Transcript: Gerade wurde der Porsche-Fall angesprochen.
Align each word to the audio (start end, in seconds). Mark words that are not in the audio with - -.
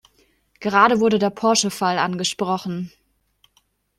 Gerade 0.59 0.99
wurde 0.99 1.19
der 1.19 1.29
Porsche-Fall 1.29 1.99
angesprochen. 1.99 2.91